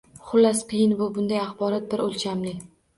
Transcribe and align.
Xullas– 0.29 0.63
qiyin 0.71 0.97
bu– 1.03 1.11
bunday 1.19 1.43
axborot 1.45 1.89
«bir 1.95 2.07
o‘lchamli». 2.11 2.61